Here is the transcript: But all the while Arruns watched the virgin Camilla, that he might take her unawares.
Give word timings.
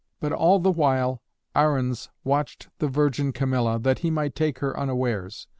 But 0.19 0.31
all 0.31 0.57
the 0.57 0.71
while 0.71 1.21
Arruns 1.55 2.09
watched 2.23 2.69
the 2.79 2.87
virgin 2.87 3.31
Camilla, 3.33 3.77
that 3.81 3.99
he 3.99 4.09
might 4.09 4.33
take 4.33 4.57
her 4.57 4.75
unawares. 4.75 5.45